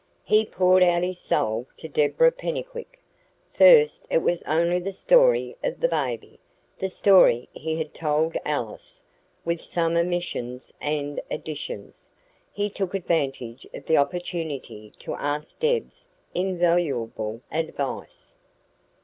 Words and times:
He 0.23 0.47
poured 0.47 0.81
out 0.81 1.03
his 1.03 1.19
soul 1.19 1.67
to 1.77 1.87
Deborah 1.87 2.31
Pennycuick. 2.31 2.99
First, 3.51 4.07
it 4.09 4.23
was 4.23 4.41
only 4.47 4.79
the 4.79 4.93
story 4.93 5.55
of 5.63 5.79
the 5.79 5.87
baby 5.87 6.39
the 6.79 6.89
story 6.89 7.47
he 7.53 7.75
had 7.77 7.93
told 7.93 8.35
Alice, 8.43 9.03
with 9.45 9.61
some 9.61 9.95
omissions 9.95 10.73
and 10.81 11.21
additions. 11.29 12.09
He 12.51 12.67
took 12.67 12.95
advantage 12.95 13.67
of 13.75 13.85
the 13.85 13.97
opportunity 13.97 14.91
to 14.97 15.13
ask 15.13 15.59
Deb's 15.59 16.07
invaluable 16.33 17.41
advice. 17.51 18.33